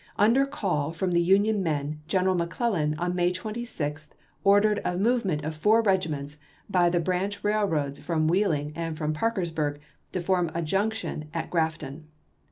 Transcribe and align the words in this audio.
Under 0.17 0.47
call 0.47 0.91
from 0.93 1.11
the 1.11 1.21
Union 1.21 1.61
men 1.61 1.99
186L 2.07 2.07
General 2.07 2.33
McClellan, 2.35 2.95
on 2.97 3.13
May 3.13 3.31
26, 3.31 4.07
ordered 4.43 4.81
a 4.83 4.97
move 4.97 5.23
ment 5.25 5.43
of 5.45 5.53
four 5.55 5.83
regiments 5.83 6.37
by 6.67 6.89
the 6.89 6.99
branch 6.99 7.43
railroads 7.43 7.99
from 7.99 8.27
Wheeling 8.27 8.71
and 8.75 8.97
from 8.97 9.13
Parkersburg 9.13 9.79
to 10.11 10.19
form 10.19 10.49
a 10.55 10.63
junction 10.63 11.29
at 11.35 11.51
Grafton. 11.51 12.07